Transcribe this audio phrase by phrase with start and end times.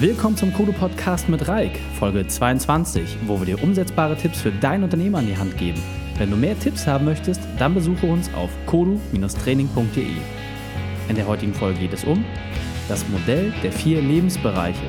[0.00, 4.82] Willkommen zum Kodo Podcast mit Reik, Folge 22, wo wir dir umsetzbare Tipps für dein
[4.82, 5.80] Unternehmen an die Hand geben.
[6.18, 10.08] Wenn du mehr Tipps haben möchtest, dann besuche uns auf kodu-training.de.
[11.08, 12.24] In der heutigen Folge geht es um
[12.88, 14.82] das Modell der vier Lebensbereiche.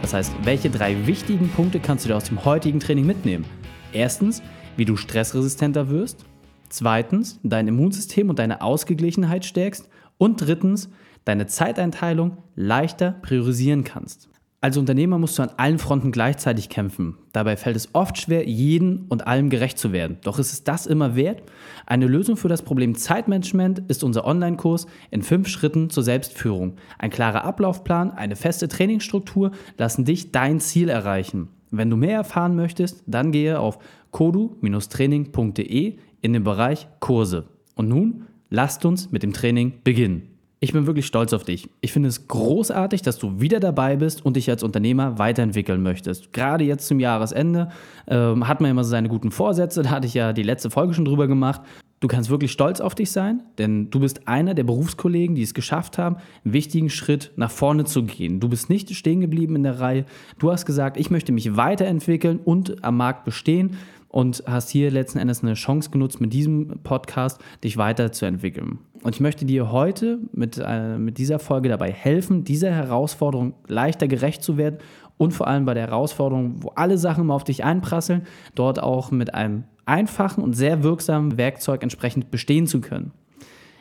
[0.00, 3.44] Das heißt, welche drei wichtigen Punkte kannst du dir aus dem heutigen Training mitnehmen?
[3.92, 4.44] Erstens,
[4.76, 6.24] wie du stressresistenter wirst.
[6.68, 9.88] Zweitens, dein Immunsystem und deine Ausgeglichenheit stärkst.
[10.18, 10.88] Und drittens,
[11.24, 14.31] deine Zeiteinteilung leichter priorisieren kannst.
[14.64, 17.18] Als Unternehmer musst du an allen Fronten gleichzeitig kämpfen.
[17.32, 20.18] Dabei fällt es oft schwer, jeden und allem gerecht zu werden.
[20.22, 21.42] Doch ist es das immer wert?
[21.84, 26.76] Eine Lösung für das Problem Zeitmanagement ist unser Online-Kurs in fünf Schritten zur Selbstführung.
[26.96, 31.48] Ein klarer Ablaufplan, eine feste Trainingsstruktur lassen dich dein Ziel erreichen.
[31.72, 33.80] Wenn du mehr erfahren möchtest, dann gehe auf
[34.12, 37.48] kodu-training.de in den Bereich Kurse.
[37.74, 40.31] Und nun lasst uns mit dem Training beginnen.
[40.64, 41.68] Ich bin wirklich stolz auf dich.
[41.80, 46.32] Ich finde es großartig, dass du wieder dabei bist und dich als Unternehmer weiterentwickeln möchtest.
[46.32, 47.70] Gerade jetzt zum Jahresende
[48.06, 49.82] ähm, hat man immer seine guten Vorsätze.
[49.82, 51.62] Da hatte ich ja die letzte Folge schon drüber gemacht.
[51.98, 55.52] Du kannst wirklich stolz auf dich sein, denn du bist einer der Berufskollegen, die es
[55.52, 58.38] geschafft haben, einen wichtigen Schritt nach vorne zu gehen.
[58.38, 60.04] Du bist nicht stehen geblieben in der Reihe.
[60.38, 65.18] Du hast gesagt, ich möchte mich weiterentwickeln und am Markt bestehen und hast hier letzten
[65.18, 68.78] Endes eine Chance genutzt, mit diesem Podcast dich weiterzuentwickeln.
[69.02, 74.06] Und ich möchte dir heute mit, äh, mit dieser Folge dabei helfen, dieser Herausforderung leichter
[74.06, 74.78] gerecht zu werden
[75.18, 78.22] und vor allem bei der Herausforderung, wo alle Sachen immer auf dich einprasseln,
[78.54, 83.10] dort auch mit einem einfachen und sehr wirksamen Werkzeug entsprechend bestehen zu können.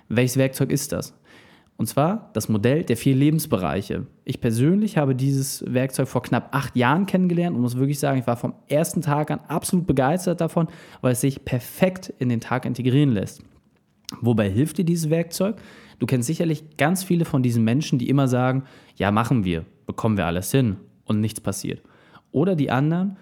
[0.09, 1.13] Welches Werkzeug ist das?
[1.78, 4.06] Und zwar das Modell der vier Lebensbereiche.
[4.23, 8.28] Ich persönlich habe dieses Werkzeug vor knapp acht Jahren kennengelernt und muss wirklich sagen, ich
[8.28, 10.67] war vom ersten Tag an absolut begeistert davon,
[11.02, 13.41] weil es sich perfekt in den Tag integrieren lässt.
[14.19, 15.61] Wobei hilft dir dieses Werkzeug?
[15.99, 18.63] Du kennst sicherlich ganz viele von diesen Menschen, die immer sagen,
[18.97, 21.81] ja, machen wir, bekommen wir alles hin und nichts passiert.
[22.31, 23.17] Oder die anderen,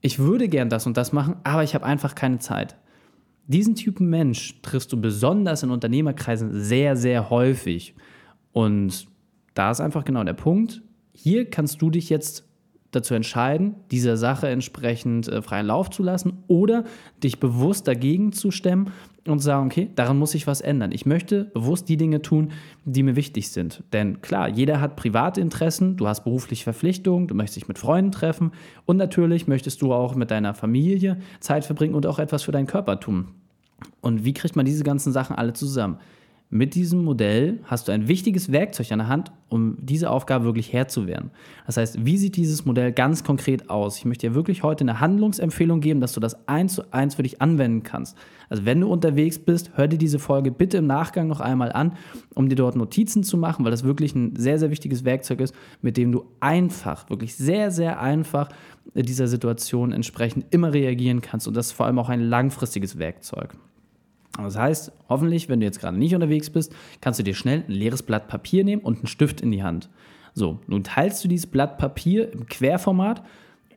[0.00, 2.76] ich würde gern das und das machen, aber ich habe einfach keine Zeit.
[3.46, 7.94] Diesen Typen Mensch triffst du besonders in Unternehmerkreisen sehr, sehr häufig.
[8.52, 9.06] Und
[9.54, 10.82] da ist einfach genau der Punkt.
[11.12, 12.48] Hier kannst du dich jetzt
[12.90, 16.84] dazu entscheiden, dieser Sache entsprechend äh, freien Lauf zu lassen oder
[17.22, 18.92] dich bewusst dagegen zu stemmen
[19.30, 20.92] und sagen, okay, daran muss ich was ändern.
[20.92, 22.52] Ich möchte bewusst die Dinge tun,
[22.84, 23.82] die mir wichtig sind.
[23.92, 28.12] Denn klar, jeder hat private Interessen, du hast berufliche Verpflichtungen, du möchtest dich mit Freunden
[28.12, 28.52] treffen
[28.84, 32.66] und natürlich möchtest du auch mit deiner Familie Zeit verbringen und auch etwas für deinen
[32.66, 33.28] Körper tun.
[34.00, 35.98] Und wie kriegt man diese ganzen Sachen alle zusammen?
[36.48, 40.72] Mit diesem Modell hast du ein wichtiges Werkzeug an der Hand, um diese Aufgabe wirklich
[40.72, 41.32] Herr zu werden.
[41.66, 43.98] Das heißt, wie sieht dieses Modell ganz konkret aus?
[43.98, 47.24] Ich möchte dir wirklich heute eine Handlungsempfehlung geben, dass du das eins zu eins für
[47.24, 48.16] dich anwenden kannst.
[48.48, 51.94] Also wenn du unterwegs bist, hör dir diese Folge bitte im Nachgang noch einmal an,
[52.36, 55.54] um dir dort Notizen zu machen, weil das wirklich ein sehr, sehr wichtiges Werkzeug ist,
[55.82, 58.50] mit dem du einfach, wirklich sehr, sehr einfach
[58.94, 61.48] dieser Situation entsprechend immer reagieren kannst.
[61.48, 63.56] Und das ist vor allem auch ein langfristiges Werkzeug.
[64.36, 67.72] Das heißt, hoffentlich, wenn du jetzt gerade nicht unterwegs bist, kannst du dir schnell ein
[67.72, 69.88] leeres Blatt Papier nehmen und einen Stift in die Hand.
[70.34, 73.22] So, nun teilst du dieses Blatt Papier im Querformat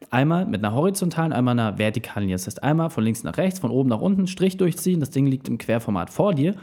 [0.10, 2.36] einmal mit einer horizontalen, einmal einer vertikalen Linie.
[2.36, 5.00] Das heißt, einmal von links nach rechts, von oben nach unten, Strich durchziehen.
[5.00, 6.56] Das Ding liegt im Querformat vor dir.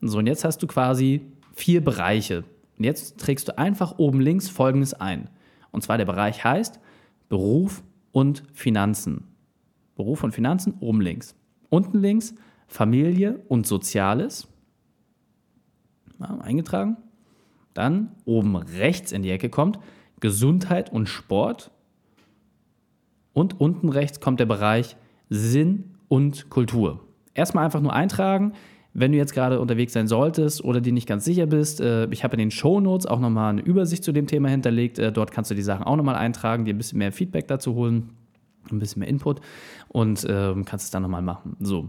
[0.00, 1.22] So, und jetzt hast du quasi
[1.54, 2.44] vier Bereiche.
[2.78, 5.28] Und jetzt trägst du einfach oben links folgendes ein.
[5.72, 6.80] Und zwar der Bereich heißt
[7.28, 7.82] Beruf
[8.12, 9.24] und Finanzen.
[9.96, 11.34] Beruf und Finanzen oben links.
[11.68, 12.34] Unten links
[12.70, 14.46] Familie und Soziales.
[16.20, 16.96] Ja, eingetragen.
[17.74, 19.78] Dann oben rechts in die Ecke kommt
[20.20, 21.72] Gesundheit und Sport.
[23.32, 24.96] Und unten rechts kommt der Bereich
[25.28, 27.00] Sinn und Kultur.
[27.34, 28.52] Erstmal einfach nur eintragen.
[28.92, 32.22] Wenn du jetzt gerade unterwegs sein solltest oder dir nicht ganz sicher bist, äh, ich
[32.22, 34.98] habe in den Show Notes auch nochmal eine Übersicht zu dem Thema hinterlegt.
[34.98, 37.74] Äh, dort kannst du die Sachen auch nochmal eintragen, dir ein bisschen mehr Feedback dazu
[37.74, 38.10] holen,
[38.70, 39.40] ein bisschen mehr Input
[39.88, 41.56] und ähm, kannst es dann nochmal machen.
[41.60, 41.88] So.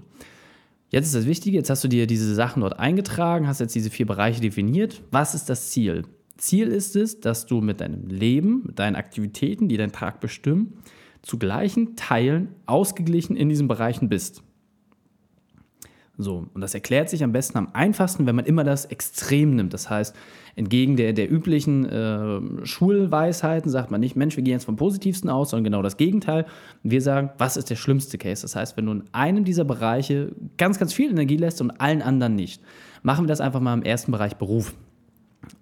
[0.92, 3.90] Jetzt ist das Wichtige, jetzt hast du dir diese Sachen dort eingetragen, hast jetzt diese
[3.90, 5.02] vier Bereiche definiert.
[5.10, 6.04] Was ist das Ziel?
[6.36, 10.74] Ziel ist es, dass du mit deinem Leben, mit deinen Aktivitäten, die deinen Tag bestimmen,
[11.22, 14.44] zu gleichen Teilen ausgeglichen in diesen Bereichen bist.
[16.18, 19.74] So, und das erklärt sich am besten am einfachsten, wenn man immer das Extrem nimmt.
[19.74, 20.16] Das heißt,
[20.56, 25.30] entgegen der, der üblichen äh, Schulweisheiten sagt man nicht, Mensch, wir gehen jetzt vom Positivsten
[25.30, 26.46] aus, sondern genau das Gegenteil.
[26.84, 28.42] Wir sagen, was ist der schlimmste Case?
[28.42, 32.02] Das heißt, wenn du in einem dieser Bereiche ganz, ganz viel Energie lässt und allen
[32.02, 32.62] anderen nicht,
[33.04, 34.74] machen wir das einfach mal im ersten Bereich Beruf.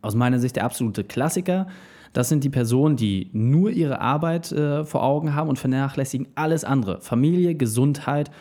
[0.02, 1.68] Aus meiner Sicht der absolute Klassiker.
[2.12, 6.64] Das sind die Personen, die nur ihre Arbeit äh, vor Augen haben und vernachlässigen alles
[6.64, 7.02] andere.
[7.02, 8.32] Familie, Gesundheit,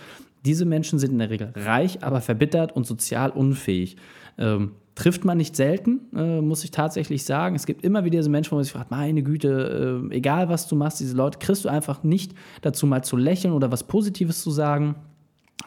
[0.44, 3.96] diese Menschen sind in der Regel reich, aber verbittert und sozial unfähig.
[4.38, 7.54] Ähm, Trifft man nicht selten, äh, muss ich tatsächlich sagen.
[7.54, 10.66] Es gibt immer wieder diese Menschen, wo man sich fragt, meine Güte, äh, egal was
[10.66, 14.42] du machst, diese Leute kriegst du einfach nicht dazu mal zu lächeln oder was Positives
[14.42, 14.96] zu sagen.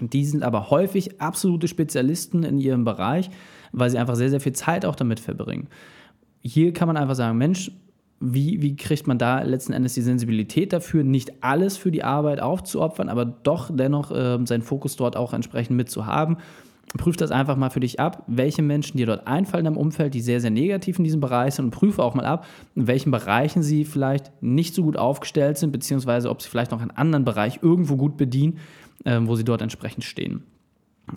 [0.02, 3.30] Die sind aber häufig absolute Spezialisten in ihrem Bereich,
[3.72, 5.70] weil sie einfach sehr, sehr viel Zeit auch damit verbringen.
[6.42, 7.72] Hier kann man einfach sagen, Mensch,
[8.22, 12.40] wie, wie kriegt man da letzten Endes die Sensibilität dafür, nicht alles für die Arbeit
[12.40, 16.38] aufzuopfern, aber doch dennoch äh, seinen Fokus dort auch entsprechend mitzuhaben.
[16.98, 20.22] Prüf das einfach mal für dich ab, welche Menschen dir dort einfallen im Umfeld, die
[20.22, 22.46] sehr, sehr negativ in diesem Bereich sind und prüfe auch mal ab,
[22.76, 26.82] in welchen Bereichen sie vielleicht nicht so gut aufgestellt sind, beziehungsweise ob sie vielleicht noch
[26.82, 28.60] einen anderen Bereich irgendwo gut bedienen,
[29.04, 30.44] äh, wo sie dort entsprechend stehen.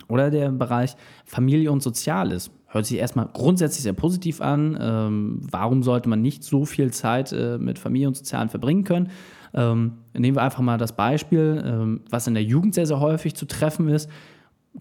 [0.07, 2.51] Oder der Bereich Familie und Soziales.
[2.75, 4.77] Hört sich erstmal grundsätzlich sehr positiv an.
[4.81, 9.11] Ähm, warum sollte man nicht so viel Zeit äh, mit Familie und Sozialen verbringen können?
[9.53, 13.33] Ähm, nehmen wir einfach mal das Beispiel, ähm, was in der Jugend sehr, sehr häufig
[13.33, 14.09] zu treffen ist.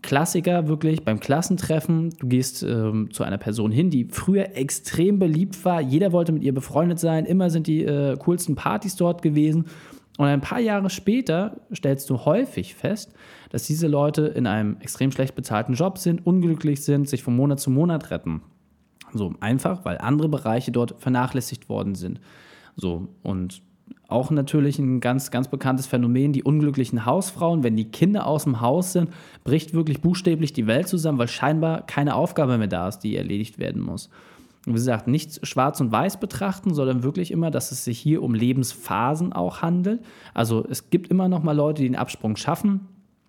[0.03, 2.11] Klassiker wirklich beim Klassentreffen.
[2.19, 5.81] Du gehst ähm, zu einer Person hin, die früher extrem beliebt war.
[5.81, 7.27] Jeder wollte mit ihr befreundet sein.
[7.27, 9.67] Immer sind die äh, coolsten Partys dort gewesen.
[10.17, 13.13] Und ein paar Jahre später stellst du häufig fest,
[13.51, 17.59] dass diese Leute in einem extrem schlecht bezahlten Job sind, unglücklich sind, sich von Monat
[17.59, 18.43] zu Monat retten.
[19.13, 22.21] So einfach, weil andere Bereiche dort vernachlässigt worden sind.
[22.77, 23.63] So und
[24.09, 27.65] auch natürlich ein ganz, ganz bekanntes Phänomen, die unglücklichen Hausfrauen.
[27.65, 29.11] Wenn die Kinder aus dem Haus sind,
[29.43, 33.59] bricht wirklich buchstäblich die Welt zusammen, weil scheinbar keine Aufgabe mehr da ist, die erledigt
[33.59, 34.11] werden muss
[34.67, 38.35] wie gesagt, nicht schwarz und weiß betrachten, sondern wirklich immer, dass es sich hier um
[38.35, 40.03] Lebensphasen auch handelt.
[40.33, 42.89] Also es gibt immer noch mal Leute, die den Absprung schaffen.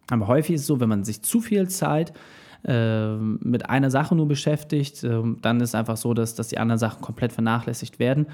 [0.09, 2.13] Aber häufig ist es so, wenn man sich zu viel Zeit
[2.63, 6.57] äh, mit einer Sache nur beschäftigt, äh, dann ist es einfach so, dass, dass die
[6.57, 8.27] anderen Sachen komplett vernachlässigt werden.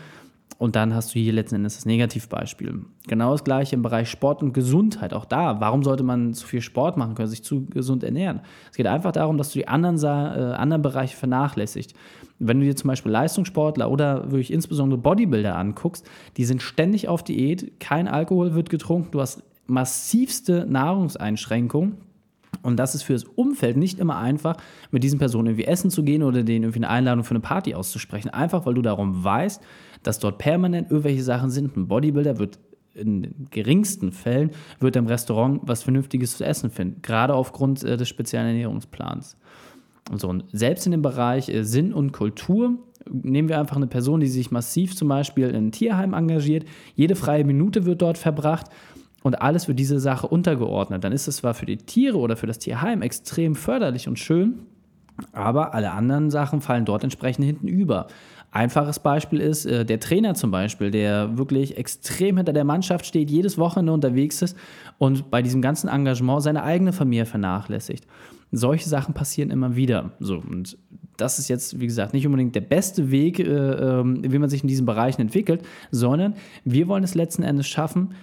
[0.57, 2.85] Und dann hast du hier letzten Endes das Negativbeispiel.
[3.07, 5.13] Genau das gleiche im Bereich Sport und Gesundheit.
[5.13, 8.41] Auch da, warum sollte man zu viel Sport machen können, sich zu gesund ernähren?
[8.69, 11.95] Es geht einfach darum, dass du die anderen, äh, anderen Bereiche vernachlässigt.
[12.37, 16.07] Wenn du dir zum Beispiel Leistungssportler oder wirklich insbesondere Bodybuilder anguckst,
[16.37, 21.97] die sind ständig auf Diät, kein Alkohol wird getrunken, du hast massivste Nahrungseinschränkungen.
[22.61, 24.57] Und das ist für das Umfeld nicht immer einfach,
[24.91, 27.73] mit diesen Personen irgendwie essen zu gehen oder denen irgendwie eine Einladung für eine Party
[27.73, 28.29] auszusprechen.
[28.29, 29.61] Einfach weil du darum weißt,
[30.03, 31.75] dass dort permanent irgendwelche Sachen sind.
[31.75, 32.59] Ein Bodybuilder wird
[32.93, 37.95] in den geringsten Fällen wird im Restaurant was Vernünftiges zu essen finden, gerade aufgrund äh,
[37.95, 39.37] des speziellen Ernährungsplans.
[40.17, 42.77] So, und selbst in dem Bereich äh, Sinn und Kultur
[43.09, 46.65] nehmen wir einfach eine Person, die sich massiv zum Beispiel in ein Tierheim engagiert.
[46.95, 48.67] Jede freie Minute wird dort verbracht
[49.23, 51.03] und alles wird diese Sache untergeordnet.
[51.03, 54.65] Dann ist es zwar für die Tiere oder für das Tierheim extrem förderlich und schön,
[55.33, 58.07] aber alle anderen Sachen fallen dort entsprechend hinten über.
[58.53, 63.31] Einfaches Beispiel ist äh, der Trainer zum Beispiel, der wirklich extrem hinter der Mannschaft steht,
[63.31, 64.57] jedes Wochenende unterwegs ist
[64.97, 68.05] und bei diesem ganzen Engagement seine eigene Familie vernachlässigt.
[68.51, 70.11] Solche Sachen passieren immer wieder.
[70.19, 70.77] So, und
[71.15, 74.63] das ist jetzt, wie gesagt, nicht unbedingt der beste Weg, äh, äh, wie man sich
[74.63, 76.33] in diesen Bereichen entwickelt, sondern
[76.65, 78.15] wir wollen es letzten Endes schaffen,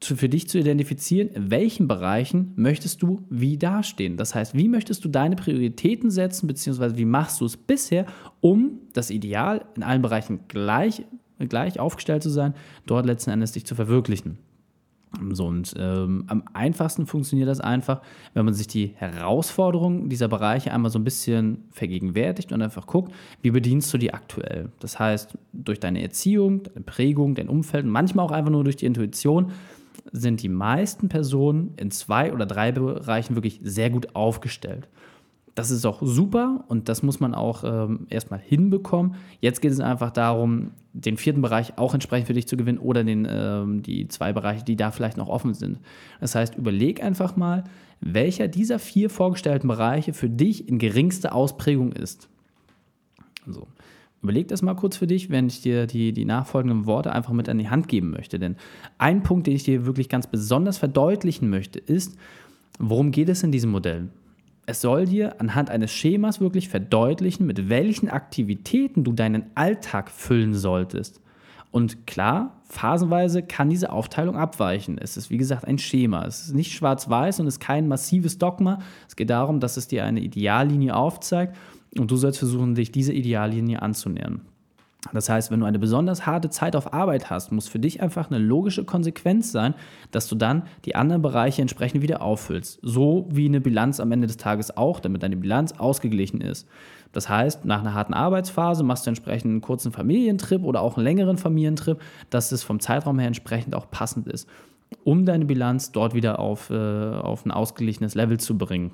[0.00, 4.16] für dich zu identifizieren, in welchen Bereichen möchtest du wie dastehen.
[4.16, 8.06] Das heißt, wie möchtest du deine Prioritäten setzen, beziehungsweise wie machst du es bisher,
[8.40, 11.02] um das Ideal in allen Bereichen gleich,
[11.38, 12.54] gleich aufgestellt zu sein,
[12.86, 14.38] dort letzten Endes dich zu verwirklichen.
[15.30, 18.02] So, und ähm, am einfachsten funktioniert das einfach,
[18.34, 23.12] wenn man sich die Herausforderungen dieser Bereiche einmal so ein bisschen vergegenwärtigt und einfach guckt,
[23.42, 24.70] wie bedienst du die aktuell.
[24.80, 28.76] Das heißt, durch deine Erziehung, deine Prägung, dein Umfeld und manchmal auch einfach nur durch
[28.76, 29.52] die Intuition
[30.12, 34.88] sind die meisten Personen in zwei oder drei Bereichen wirklich sehr gut aufgestellt.
[35.54, 39.16] Das ist auch super und das muss man auch ähm, erstmal hinbekommen.
[39.40, 43.02] Jetzt geht es einfach darum, den vierten Bereich auch entsprechend für dich zu gewinnen oder
[43.02, 45.80] den, ähm, die zwei Bereiche, die da vielleicht noch offen sind.
[46.20, 47.64] Das heißt, überleg einfach mal,
[48.00, 52.28] welcher dieser vier vorgestellten Bereiche für dich in geringster Ausprägung ist.
[53.44, 53.66] So.
[54.22, 57.48] Überleg das mal kurz für dich, wenn ich dir die, die nachfolgenden Worte einfach mit
[57.48, 58.38] an die Hand geben möchte.
[58.38, 58.56] Denn
[58.98, 62.16] ein Punkt, den ich dir wirklich ganz besonders verdeutlichen möchte, ist,
[62.78, 64.08] worum geht es in diesem Modell?
[64.66, 70.52] Es soll dir anhand eines Schemas wirklich verdeutlichen, mit welchen Aktivitäten du deinen Alltag füllen
[70.52, 71.20] solltest.
[71.70, 74.98] Und klar, phasenweise kann diese Aufteilung abweichen.
[74.98, 76.24] Es ist wie gesagt ein Schema.
[76.26, 78.80] Es ist nicht schwarz-weiß und es ist kein massives Dogma.
[79.06, 81.56] Es geht darum, dass es dir eine Ideallinie aufzeigt
[81.96, 84.42] und du sollst versuchen, dich dieser Ideallinie anzunähern.
[85.12, 88.30] Das heißt, wenn du eine besonders harte Zeit auf Arbeit hast, muss für dich einfach
[88.30, 89.74] eine logische Konsequenz sein,
[90.10, 92.80] dass du dann die anderen Bereiche entsprechend wieder auffüllst.
[92.82, 96.66] So wie eine Bilanz am Ende des Tages auch, damit deine Bilanz ausgeglichen ist.
[97.12, 101.04] Das heißt, nach einer harten Arbeitsphase machst du entsprechend einen kurzen Familientrip oder auch einen
[101.04, 104.48] längeren Familientrip, dass es vom Zeitraum her entsprechend auch passend ist,
[105.04, 108.92] um deine Bilanz dort wieder auf, äh, auf ein ausgeglichenes Level zu bringen.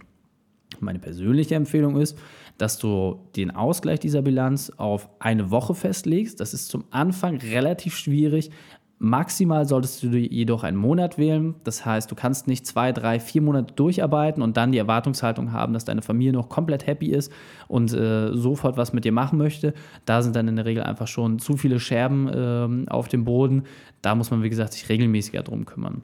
[0.80, 2.18] Meine persönliche Empfehlung ist,
[2.58, 6.40] dass du den Ausgleich dieser Bilanz auf eine Woche festlegst.
[6.40, 8.50] Das ist zum Anfang relativ schwierig.
[8.98, 11.56] Maximal solltest du jedoch einen Monat wählen.
[11.64, 15.74] Das heißt, du kannst nicht zwei, drei, vier Monate durcharbeiten und dann die Erwartungshaltung haben,
[15.74, 17.30] dass deine Familie noch komplett happy ist
[17.66, 19.74] und äh, sofort was mit dir machen möchte.
[20.06, 23.64] Da sind dann in der Regel einfach schon zu viele Scherben äh, auf dem Boden.
[24.00, 26.02] Da muss man, wie gesagt, sich regelmäßiger drum kümmern.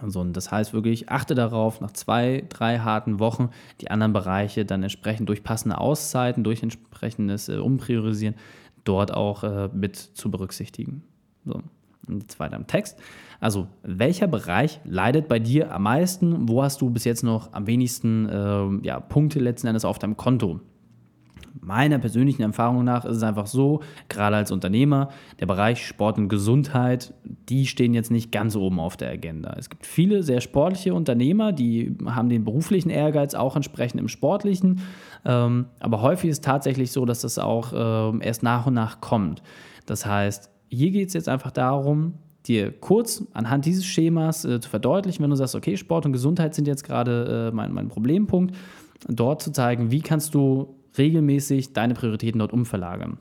[0.00, 3.50] Also, und das heißt wirklich, achte darauf, nach zwei, drei harten Wochen
[3.80, 8.34] die anderen Bereiche dann entsprechend durch passende Auszeiten, durch entsprechendes äh, Umpriorisieren
[8.84, 11.02] dort auch äh, mit zu berücksichtigen.
[11.44, 11.62] So.
[12.06, 12.98] Und jetzt weiter im Text.
[13.40, 16.48] Also, welcher Bereich leidet bei dir am meisten?
[16.48, 20.16] Wo hast du bis jetzt noch am wenigsten äh, ja, Punkte letzten Endes auf deinem
[20.16, 20.60] Konto?
[21.66, 25.08] Meiner persönlichen Erfahrung nach ist es einfach so, gerade als Unternehmer,
[25.40, 29.54] der Bereich Sport und Gesundheit, die stehen jetzt nicht ganz oben auf der Agenda.
[29.58, 34.80] Es gibt viele sehr sportliche Unternehmer, die haben den beruflichen Ehrgeiz auch entsprechend im sportlichen,
[35.24, 39.00] ähm, aber häufig ist es tatsächlich so, dass das auch ähm, erst nach und nach
[39.00, 39.42] kommt.
[39.86, 42.14] Das heißt, hier geht es jetzt einfach darum,
[42.46, 46.54] dir kurz anhand dieses Schemas äh, zu verdeutlichen, wenn du sagst, okay, Sport und Gesundheit
[46.54, 48.54] sind jetzt gerade äh, mein, mein Problempunkt,
[49.08, 53.18] dort zu zeigen, wie kannst du regelmäßig deine Prioritäten dort umverlagern.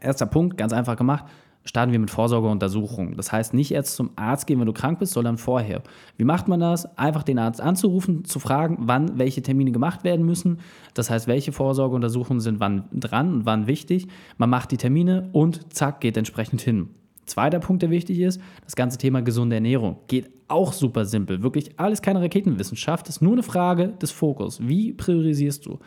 [0.00, 1.24] Erster Punkt, ganz einfach gemacht,
[1.64, 3.16] starten wir mit Vorsorgeuntersuchungen.
[3.16, 5.82] Das heißt, nicht erst zum Arzt gehen, wenn du krank bist, sondern vorher.
[6.16, 6.98] Wie macht man das?
[6.98, 10.58] Einfach den Arzt anzurufen, zu fragen, wann welche Termine gemacht werden müssen.
[10.92, 14.08] Das heißt, welche Vorsorgeuntersuchungen sind wann dran und wann wichtig.
[14.36, 16.90] Man macht die Termine und zack, geht entsprechend hin.
[17.26, 19.96] Zweiter Punkt, der wichtig ist, das ganze Thema gesunde Ernährung.
[20.08, 21.42] Geht auch super simpel.
[21.42, 23.08] Wirklich alles keine Raketenwissenschaft.
[23.08, 24.60] Ist nur eine Frage des Fokus.
[24.60, 25.78] Wie priorisierst du?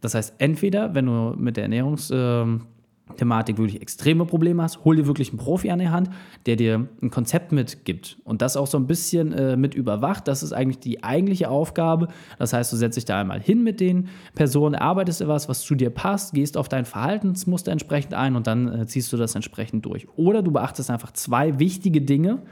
[0.00, 5.30] Das heißt, entweder, wenn du mit der Ernährungsthematik wirklich extreme Probleme hast, hol dir wirklich
[5.30, 6.10] einen Profi an die Hand,
[6.46, 10.26] der dir ein Konzept mitgibt und das auch so ein bisschen äh, mit überwacht.
[10.26, 12.08] Das ist eigentlich die eigentliche Aufgabe.
[12.38, 15.74] Das heißt, du setzt dich da einmal hin mit den Personen, arbeitest etwas, was zu
[15.74, 19.84] dir passt, gehst auf dein Verhaltensmuster entsprechend ein und dann äh, ziehst du das entsprechend
[19.84, 20.06] durch.
[20.16, 22.42] Oder du beachtest einfach zwei wichtige Dinge.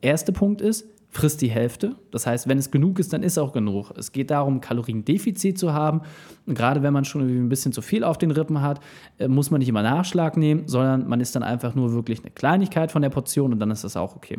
[0.00, 1.96] Erster Punkt ist, frisst die Hälfte.
[2.10, 3.92] Das heißt, wenn es genug ist, dann ist auch genug.
[3.96, 6.02] Es geht darum, Kaloriendefizit zu haben.
[6.46, 8.80] Und gerade wenn man schon ein bisschen zu viel auf den Rippen hat,
[9.18, 12.30] äh, muss man nicht immer Nachschlag nehmen, sondern man isst dann einfach nur wirklich eine
[12.30, 14.38] Kleinigkeit von der Portion und dann ist das auch okay.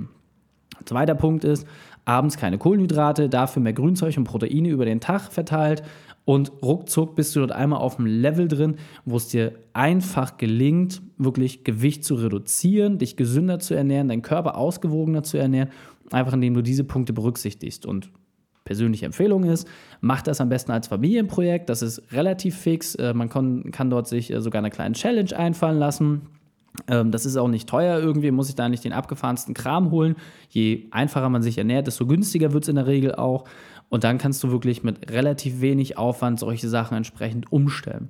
[0.86, 1.68] Zweiter Punkt ist,
[2.06, 5.84] abends keine Kohlenhydrate, dafür mehr Grünzeug und Proteine über den Tag verteilt
[6.30, 11.02] und ruckzuck bist du dort einmal auf dem Level drin, wo es dir einfach gelingt,
[11.18, 15.70] wirklich Gewicht zu reduzieren, dich gesünder zu ernähren, deinen Körper ausgewogener zu ernähren
[16.12, 17.86] Einfach indem du diese Punkte berücksichtigst.
[17.86, 18.12] Und
[18.64, 19.68] persönliche Empfehlung ist,
[20.02, 21.70] mach das am besten als Familienprojekt.
[21.70, 22.96] Das ist relativ fix.
[22.96, 26.22] Äh, man kann, dort sich äh, sogar eine kleine Challenge einfallen lassen.
[26.88, 30.16] Ähm, das ist auch nicht teuer irgendwie, muss ich da nicht den abgefahrensten Kram holen.
[30.50, 33.46] Je einfacher man sich ernährt, desto günstiger wird es in der Regel auch.
[33.90, 38.10] Und dann kannst du wirklich mit relativ wenig Aufwand solche Sachen entsprechend umstellen.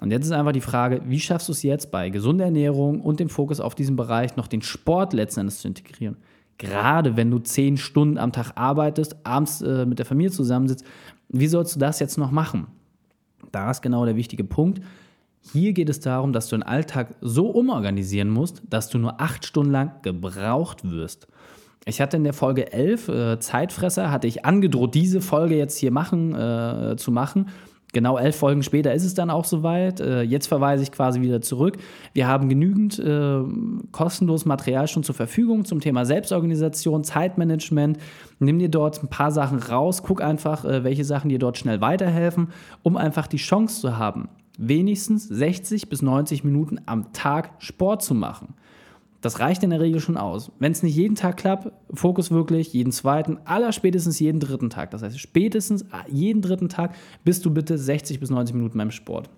[0.00, 3.18] Und jetzt ist einfach die Frage, wie schaffst du es jetzt bei gesunder Ernährung und
[3.18, 6.16] dem Fokus auf diesem Bereich noch den Sport letzten Endes zu integrieren?
[6.58, 10.84] Gerade wenn du zehn Stunden am Tag arbeitest, abends äh, mit der Familie zusammensitzt,
[11.28, 12.66] wie sollst du das jetzt noch machen?
[13.52, 14.80] Da ist genau der wichtige Punkt.
[15.52, 19.46] Hier geht es darum, dass du den Alltag so umorganisieren musst, dass du nur acht
[19.46, 21.28] Stunden lang gebraucht wirst.
[21.86, 25.90] Ich hatte in der Folge 11 äh, Zeitfresser, hatte ich angedroht, diese Folge jetzt hier
[25.90, 27.48] machen, äh, zu machen.
[27.92, 30.00] Genau elf Folgen später ist es dann auch soweit.
[30.00, 31.78] Äh, jetzt verweise ich quasi wieder zurück.
[32.12, 33.40] Wir haben genügend äh,
[33.92, 37.98] kostenloses Material schon zur Verfügung zum Thema Selbstorganisation, Zeitmanagement.
[38.40, 41.80] Nimm dir dort ein paar Sachen raus, guck einfach, äh, welche Sachen dir dort schnell
[41.80, 42.48] weiterhelfen,
[42.82, 44.28] um einfach die Chance zu haben,
[44.58, 48.54] wenigstens 60 bis 90 Minuten am Tag Sport zu machen.
[49.20, 50.52] Das reicht in der Regel schon aus.
[50.60, 54.92] Wenn es nicht jeden Tag klappt, Fokus wirklich jeden zweiten, aller spätestens jeden dritten Tag.
[54.92, 56.94] Das heißt, spätestens jeden dritten Tag
[57.24, 59.28] bist du bitte 60 bis 90 Minuten beim Sport.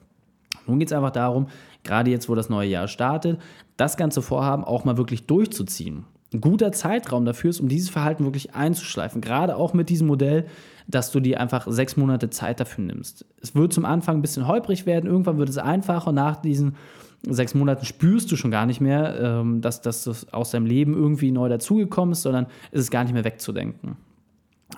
[0.66, 1.46] Nun geht es einfach darum,
[1.82, 3.40] gerade jetzt, wo das neue Jahr startet,
[3.76, 6.04] das ganze Vorhaben auch mal wirklich durchzuziehen.
[6.32, 9.20] Ein guter Zeitraum dafür ist, um dieses Verhalten wirklich einzuschleifen.
[9.20, 10.46] Gerade auch mit diesem Modell,
[10.86, 13.24] dass du dir einfach sechs Monate Zeit dafür nimmst.
[13.40, 16.12] Es wird zum Anfang ein bisschen holprig werden, irgendwann wird es einfacher.
[16.12, 16.76] Nach diesen
[17.22, 20.94] sechs Monaten spürst du schon gar nicht mehr, ähm, dass, dass das aus deinem Leben
[20.94, 23.96] irgendwie neu dazugekommen ist, sondern ist es gar nicht mehr wegzudenken.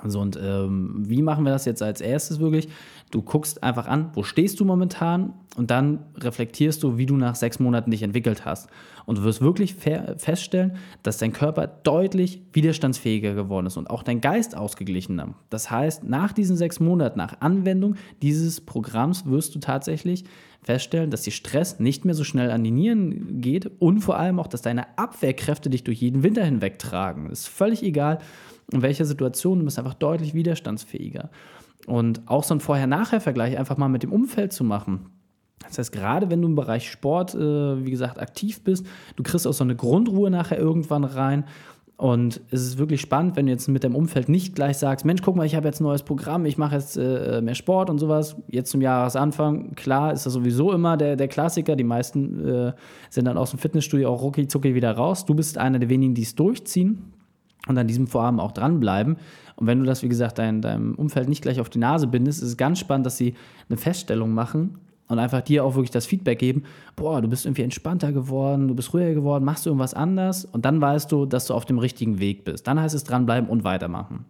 [0.07, 2.69] So, und ähm, wie machen wir das jetzt als erstes wirklich?
[3.11, 7.35] Du guckst einfach an, wo stehst du momentan und dann reflektierst du, wie du nach
[7.35, 8.71] sechs Monaten dich entwickelt hast.
[9.05, 14.21] Und du wirst wirklich feststellen, dass dein Körper deutlich widerstandsfähiger geworden ist und auch dein
[14.21, 15.35] Geist ausgeglichener.
[15.51, 20.25] Das heißt, nach diesen sechs Monaten, nach Anwendung dieses Programms, wirst du tatsächlich
[20.63, 24.39] feststellen, dass die Stress nicht mehr so schnell an die Nieren geht und vor allem
[24.39, 27.29] auch, dass deine Abwehrkräfte dich durch jeden Winter hinweg tragen.
[27.31, 28.19] Ist völlig egal,
[28.71, 31.31] in welcher Situation, du bist einfach deutlich widerstandsfähiger.
[31.87, 35.11] Und auch so ein Vorher-Nachher-Vergleich einfach mal mit dem Umfeld zu machen.
[35.67, 39.47] Das heißt, gerade wenn du im Bereich Sport, äh, wie gesagt, aktiv bist, du kriegst
[39.47, 41.45] auch so eine Grundruhe nachher irgendwann rein.
[41.97, 45.23] Und es ist wirklich spannend, wenn du jetzt mit deinem Umfeld nicht gleich sagst, Mensch,
[45.23, 47.99] guck mal, ich habe jetzt ein neues Programm, ich mache jetzt äh, mehr Sport und
[47.99, 48.35] sowas.
[48.49, 51.77] Jetzt zum Jahresanfang, klar, ist das sowieso immer der, der Klassiker.
[51.77, 52.73] Die meisten äh,
[53.09, 55.27] sind dann aus dem Fitnessstudio auch rucki zucki wieder raus.
[55.27, 57.13] Du bist einer der wenigen, die es durchziehen
[57.69, 59.17] und an diesem Vorhaben auch dranbleiben.
[59.55, 62.43] Und wenn du das, wie gesagt, dein, deinem Umfeld nicht gleich auf die Nase bindest,
[62.43, 63.35] ist es ganz spannend, dass sie
[63.69, 66.65] eine Feststellung machen und einfach dir auch wirklich das Feedback geben,
[66.97, 70.65] boah, du bist irgendwie entspannter geworden, du bist ruhiger geworden, machst du irgendwas anders und
[70.65, 72.67] dann weißt du, dass du auf dem richtigen Weg bist.
[72.67, 74.25] Dann heißt es dranbleiben und weitermachen.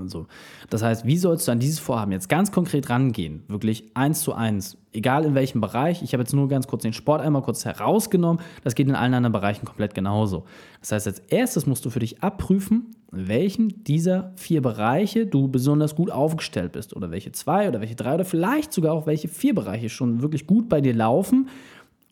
[0.00, 0.26] Also,
[0.70, 3.42] das heißt, wie sollst du an dieses Vorhaben jetzt ganz konkret rangehen?
[3.48, 6.02] Wirklich eins zu eins, egal in welchem Bereich.
[6.02, 8.42] Ich habe jetzt nur ganz kurz den Sport einmal kurz herausgenommen.
[8.62, 10.44] Das geht in allen anderen Bereichen komplett genauso.
[10.80, 15.48] Das heißt, als erstes musst du für dich abprüfen, in welchen dieser vier Bereiche du
[15.48, 16.94] besonders gut aufgestellt bist.
[16.96, 20.46] Oder welche zwei oder welche drei oder vielleicht sogar auch welche vier Bereiche schon wirklich
[20.46, 21.48] gut bei dir laufen.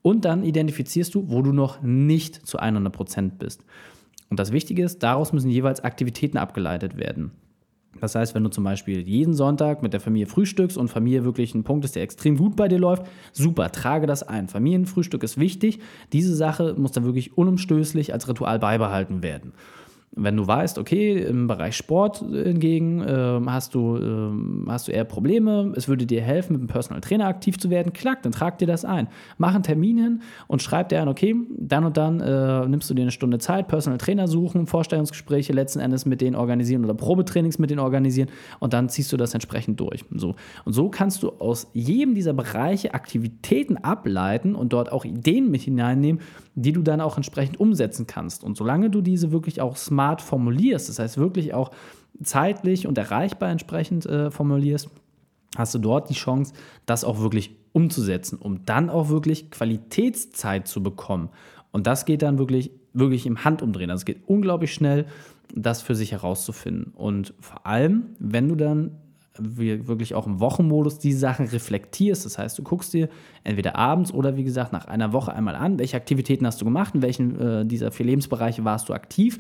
[0.02, 3.64] Und dann identifizierst du, wo du noch nicht zu 100 Prozent bist.
[4.32, 7.32] Und das Wichtige ist, daraus müssen jeweils Aktivitäten abgeleitet werden.
[8.00, 11.54] Das heißt, wenn du zum Beispiel jeden Sonntag mit der Familie frühstückst und Familie wirklich
[11.54, 14.49] ein Punkt ist, der extrem gut bei dir läuft, super, trage das ein.
[14.49, 15.78] Familienfrühstück ist wichtig.
[16.12, 19.52] Diese Sache muss dann wirklich unumstößlich als Ritual beibehalten werden.
[20.14, 25.04] Wenn du weißt, okay, im Bereich Sport hingegen äh, hast, du, äh, hast du eher
[25.04, 28.59] Probleme, es würde dir helfen, mit einem Personal Trainer aktiv zu werden, klack, dann trag
[28.59, 29.09] dir das ein.
[29.38, 32.95] Mach einen Termin hin und schreib dir an, okay, dann und dann äh, nimmst du
[32.95, 37.59] dir eine Stunde Zeit, Personal Trainer suchen, Vorstellungsgespräche letzten Endes mit denen organisieren oder Probetrainings
[37.59, 38.28] mit denen organisieren
[38.61, 40.04] und dann ziehst du das entsprechend durch.
[40.11, 40.35] So.
[40.66, 45.62] Und so kannst du aus jedem dieser Bereiche Aktivitäten ableiten und dort auch Ideen mit
[45.62, 46.21] hineinnehmen,
[46.54, 48.44] die du dann auch entsprechend umsetzen kannst.
[48.44, 51.71] Und solange du diese wirklich auch smart formulierst, das heißt wirklich auch
[52.23, 54.90] zeitlich und erreichbar entsprechend äh, formulierst,
[55.56, 56.54] hast du dort die Chance,
[56.87, 61.30] das auch wirklich umzusetzen, um dann auch wirklich Qualitätszeit zu bekommen.
[61.71, 63.90] Und das geht dann wirklich, wirklich im Handumdrehen.
[63.90, 65.06] Also es geht unglaublich schnell,
[65.54, 66.92] das für sich herauszufinden.
[66.94, 68.92] Und vor allem, wenn du dann
[69.38, 72.27] wirklich auch im Wochenmodus die Sachen reflektierst.
[72.27, 73.09] Das heißt, du guckst dir
[73.45, 76.95] entweder abends oder wie gesagt nach einer Woche einmal an, welche Aktivitäten hast du gemacht,
[76.95, 79.38] in welchen äh, dieser vier Lebensbereiche warst du aktiv.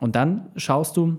[0.00, 1.18] Und dann schaust du,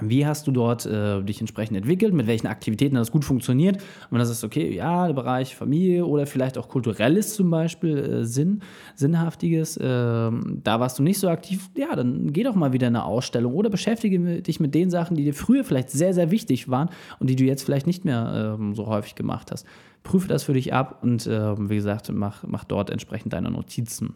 [0.00, 2.14] wie hast du dort äh, dich entsprechend entwickelt?
[2.14, 3.76] Mit welchen Aktivitäten hat das gut funktioniert?
[3.76, 7.98] Und wenn das ist, okay, ja, der Bereich Familie oder vielleicht auch kulturelles zum Beispiel,
[7.98, 8.62] äh, Sinn,
[8.94, 12.96] Sinnhaftiges, äh, da warst du nicht so aktiv, ja, dann geh doch mal wieder in
[12.96, 16.68] eine Ausstellung oder beschäftige dich mit den Sachen, die dir früher vielleicht sehr, sehr wichtig
[16.68, 19.66] waren und die du jetzt vielleicht nicht mehr ähm, so häufig gemacht hast.
[20.02, 24.14] Prüfe das für dich ab und ähm, wie gesagt, mach, mach dort entsprechend deine Notizen.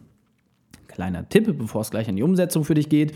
[0.87, 3.13] Kleiner Tipp, bevor es gleich in die Umsetzung für dich geht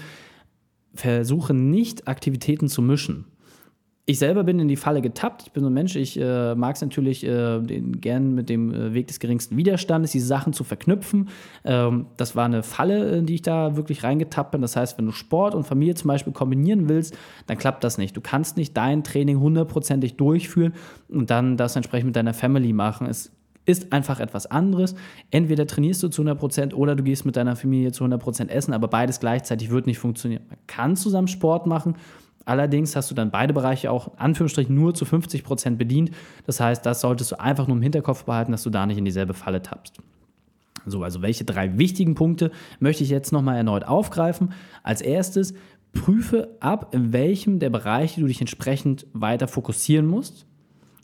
[1.00, 3.26] versuche nicht Aktivitäten zu mischen.
[4.06, 5.44] Ich selber bin in die Falle getappt.
[5.44, 8.74] Ich bin so ein Mensch, ich äh, mag es natürlich äh, den, gern mit dem
[8.74, 11.30] äh, Weg des geringsten Widerstandes, diese Sachen zu verknüpfen.
[11.64, 14.62] Ähm, das war eine Falle, in die ich da wirklich reingetappt bin.
[14.62, 18.18] Das heißt, wenn du Sport und Familie zum Beispiel kombinieren willst, dann klappt das nicht.
[18.18, 20.74] Du kannst nicht dein Training hundertprozentig durchführen
[21.08, 23.06] und dann das entsprechend mit deiner Family machen.
[23.06, 23.32] Es
[23.70, 24.96] ist einfach etwas anderes.
[25.30, 28.88] Entweder trainierst du zu 100% oder du gehst mit deiner Familie zu 100% essen, aber
[28.88, 30.42] beides gleichzeitig wird nicht funktionieren.
[30.50, 31.96] Man kann zusammen Sport machen,
[32.46, 36.10] allerdings hast du dann beide Bereiche auch Anführungsstrichen nur zu 50% bedient.
[36.48, 39.06] Das heißt, das solltest du einfach nur im Hinterkopf behalten, dass du da nicht in
[39.06, 40.00] dieselbe Falle tappst.
[40.88, 44.54] So, also welche drei wichtigen Punkte möchte ich jetzt nochmal erneut aufgreifen?
[44.82, 45.54] Als erstes,
[45.94, 50.48] prüfe ab, in welchem der Bereiche du dich entsprechend weiter fokussieren musst.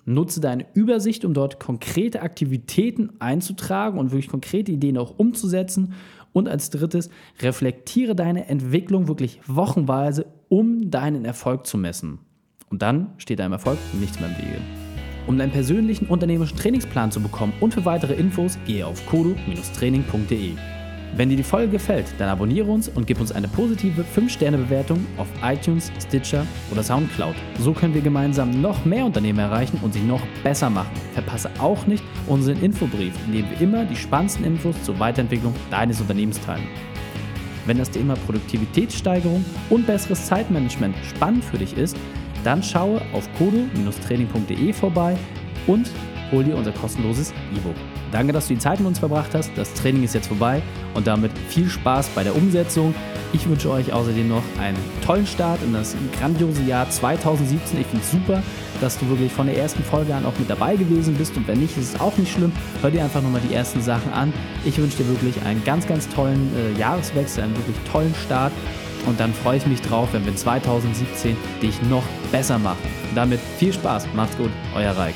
[0.05, 5.93] Nutze deine Übersicht, um dort konkrete Aktivitäten einzutragen und wirklich konkrete Ideen auch umzusetzen.
[6.31, 7.09] Und als drittes,
[7.41, 12.19] reflektiere deine Entwicklung wirklich wochenweise, um deinen Erfolg zu messen.
[12.69, 14.61] Und dann steht deinem Erfolg nichts mehr im Wege.
[15.27, 20.74] Um deinen persönlichen unternehmerischen Trainingsplan zu bekommen und für weitere Infos, gehe auf kodo-training.de.
[21.15, 25.27] Wenn dir die Folge gefällt, dann abonniere uns und gib uns eine positive 5-Sterne-Bewertung auf
[25.43, 27.35] iTunes, Stitcher oder Soundcloud.
[27.59, 30.91] So können wir gemeinsam noch mehr Unternehmen erreichen und sie noch besser machen.
[31.13, 36.01] Verpasse auch nicht unseren Infobrief, in dem wir immer die spannendsten Infos zur Weiterentwicklung deines
[36.01, 36.67] Unternehmens teilen.
[37.65, 41.97] Wenn das Thema Produktivitätssteigerung und besseres Zeitmanagement spannend für dich ist,
[42.43, 45.17] dann schaue auf kodo-training.de vorbei
[45.65, 45.89] und
[46.31, 47.75] hol dir unser kostenloses E-Book.
[48.15, 49.51] Danke, dass du die Zeit mit uns verbracht hast.
[49.57, 50.61] Das Training ist jetzt vorbei
[50.93, 52.95] und damit viel Spaß bei der Umsetzung.
[53.33, 57.81] Ich wünsche euch außerdem noch einen tollen Start in das grandiose Jahr 2017.
[57.81, 58.41] Ich finde es super,
[58.79, 61.59] dass du wirklich von der ersten Folge an auch mit dabei gewesen bist und wenn
[61.59, 62.53] nicht, ist es auch nicht schlimm.
[62.81, 64.31] Hör dir einfach nochmal die ersten Sachen an.
[64.63, 68.53] Ich wünsche dir wirklich einen ganz, ganz tollen äh, Jahreswechsel, einen wirklich tollen Start
[69.07, 72.79] und dann freue ich mich drauf, wenn wir in 2017 dich noch besser machen.
[73.09, 75.15] Und damit viel Spaß, macht's gut, euer Reik.